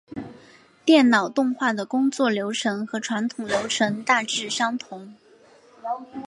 [0.83, 5.13] 电脑动画的工作流程和传统流程大致相同。